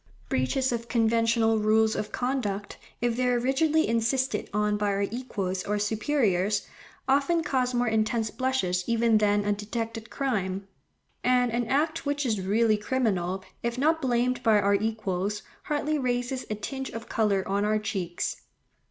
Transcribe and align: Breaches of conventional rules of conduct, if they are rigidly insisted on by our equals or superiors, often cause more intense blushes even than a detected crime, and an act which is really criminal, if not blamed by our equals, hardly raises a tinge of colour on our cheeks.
Breaches 0.29 0.71
of 0.71 0.87
conventional 0.87 1.59
rules 1.59 1.95
of 1.95 2.11
conduct, 2.11 2.77
if 3.01 3.15
they 3.15 3.27
are 3.27 3.37
rigidly 3.37 3.87
insisted 3.87 4.49
on 4.51 4.75
by 4.75 4.87
our 4.87 5.03
equals 5.03 5.63
or 5.63 5.77
superiors, 5.77 6.65
often 7.07 7.43
cause 7.43 7.75
more 7.75 7.87
intense 7.87 8.31
blushes 8.31 8.83
even 8.87 9.19
than 9.19 9.45
a 9.45 9.51
detected 9.53 10.09
crime, 10.09 10.67
and 11.23 11.51
an 11.51 11.67
act 11.67 12.03
which 12.03 12.25
is 12.25 12.41
really 12.41 12.77
criminal, 12.77 13.43
if 13.61 13.77
not 13.77 14.01
blamed 14.01 14.41
by 14.41 14.59
our 14.59 14.73
equals, 14.73 15.43
hardly 15.65 15.99
raises 15.99 16.47
a 16.49 16.55
tinge 16.55 16.89
of 16.89 17.07
colour 17.07 17.47
on 17.47 17.63
our 17.63 17.77
cheeks. 17.77 18.41